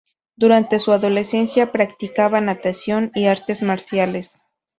[0.35, 4.41] Durante su adolescencia practicaba natación y artes marciales.